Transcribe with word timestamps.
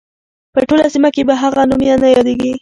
په 0.53 0.59
ټوله 0.67 0.85
سیمه 0.93 1.09
کې 1.15 1.23
په 1.29 1.33
هغه 1.41 1.61
نوم 1.69 1.81
نه 2.03 2.07
یادیږي. 2.15 2.51